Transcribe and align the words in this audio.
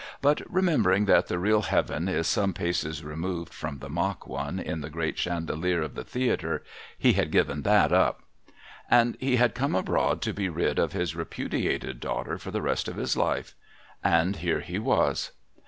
But 0.19 0.41
remembering 0.51 1.05
that 1.05 1.27
the 1.27 1.37
real 1.37 1.61
Heaven 1.61 2.09
is 2.09 2.25
some 2.25 2.53
paces 2.53 3.03
removed 3.03 3.53
from 3.53 3.77
the 3.77 3.87
mock 3.87 4.25
one 4.25 4.57
in 4.59 4.81
the 4.81 4.89
great 4.89 5.15
chandelier 5.15 5.83
of 5.83 5.93
the 5.93 6.03
Theatre, 6.03 6.63
he 6.97 7.13
had 7.13 7.29
given 7.31 7.61
that 7.61 7.91
up. 7.91 8.23
And 8.89 9.15
he 9.19 9.35
had 9.35 9.53
come 9.53 9.75
abroad 9.75 10.23
to 10.23 10.33
be 10.33 10.49
rid 10.49 10.79
of 10.79 10.93
his 10.93 11.15
repudiated 11.15 11.99
daughter 11.99 12.39
for 12.39 12.49
the 12.49 12.63
rest 12.63 12.87
of 12.87 12.95
his 12.95 13.15
life. 13.15 13.53
And 14.03 14.37
here 14.37 14.61
he 14.61 14.79
was. 14.79 15.33